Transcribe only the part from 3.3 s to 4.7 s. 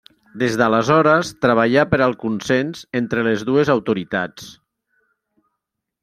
dues autoritats.